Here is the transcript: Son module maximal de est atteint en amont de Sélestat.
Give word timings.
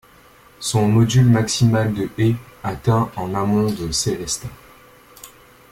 Son 0.59 0.87
module 0.87 1.29
maximal 1.29 1.93
de 1.93 2.09
est 2.17 2.33
atteint 2.63 3.11
en 3.15 3.35
amont 3.35 3.71
de 3.71 3.91
Sélestat. 3.91 4.47